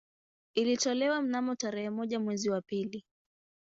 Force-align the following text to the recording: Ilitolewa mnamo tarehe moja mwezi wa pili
Ilitolewa 0.55 1.21
mnamo 1.21 1.55
tarehe 1.55 1.89
moja 1.89 2.19
mwezi 2.19 2.49
wa 2.49 2.61
pili 2.61 3.03